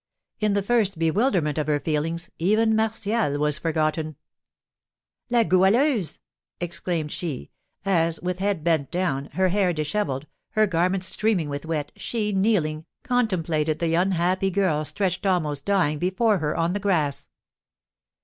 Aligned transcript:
In 0.39 0.53
the 0.53 0.63
first 0.63 0.97
bewilderment 0.97 1.59
of 1.59 1.67
her 1.67 1.79
feelings 1.79 2.31
even 2.39 2.75
Martial 2.75 3.37
was 3.37 3.59
forgotten. 3.59 4.15
"La 5.29 5.43
Goualeuse!" 5.43 6.17
exclaimed 6.59 7.11
she, 7.11 7.51
as, 7.85 8.19
with 8.19 8.39
head 8.39 8.63
bent 8.63 8.89
down, 8.89 9.25
her 9.33 9.49
hair 9.49 9.73
dishevelled, 9.73 10.25
her 10.53 10.65
garments 10.65 11.05
streaming 11.05 11.49
with 11.49 11.67
wet, 11.67 11.91
she, 11.95 12.31
kneeling, 12.31 12.85
contemplated 13.03 13.77
the 13.77 13.93
unhappy 13.93 14.49
girl 14.49 14.83
stretched 14.83 15.27
almost 15.27 15.65
dying 15.65 15.99
before 15.99 16.39
her 16.39 16.57
on 16.57 16.73
the 16.73 16.79
grass. 16.79 17.27